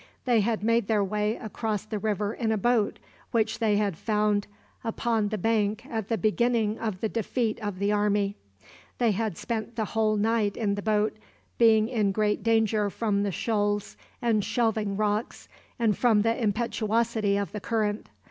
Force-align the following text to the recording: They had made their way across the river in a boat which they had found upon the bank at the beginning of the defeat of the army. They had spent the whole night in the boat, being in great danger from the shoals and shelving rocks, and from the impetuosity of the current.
They 0.25 0.39
had 0.39 0.63
made 0.63 0.87
their 0.87 1.03
way 1.03 1.35
across 1.35 1.85
the 1.85 1.99
river 1.99 2.33
in 2.33 2.51
a 2.51 2.57
boat 2.57 2.97
which 3.29 3.59
they 3.59 3.77
had 3.77 3.95
found 3.95 4.47
upon 4.83 5.27
the 5.27 5.37
bank 5.37 5.85
at 5.85 6.07
the 6.07 6.17
beginning 6.17 6.79
of 6.79 7.01
the 7.01 7.07
defeat 7.07 7.59
of 7.59 7.77
the 7.77 7.91
army. 7.91 8.35
They 8.97 9.11
had 9.11 9.37
spent 9.37 9.75
the 9.75 9.85
whole 9.93 10.15
night 10.17 10.57
in 10.57 10.73
the 10.73 10.81
boat, 10.81 11.17
being 11.59 11.87
in 11.87 12.11
great 12.13 12.41
danger 12.41 12.89
from 12.89 13.21
the 13.21 13.31
shoals 13.31 13.95
and 14.23 14.43
shelving 14.43 14.97
rocks, 14.97 15.47
and 15.77 15.95
from 15.95 16.23
the 16.23 16.35
impetuosity 16.35 17.37
of 17.37 17.51
the 17.51 17.61
current. 17.61 18.09